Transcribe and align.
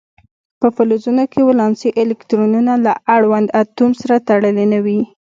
په 0.59 0.67
فلزونو 0.75 1.23
کې 1.31 1.41
ولانسي 1.49 1.89
الکترونونه 2.01 2.73
له 2.85 2.93
اړوند 3.15 3.47
اتوم 3.61 3.91
سره 4.01 4.15
تړلي 4.27 4.65
نه 4.73 4.79
وي. 4.85 4.99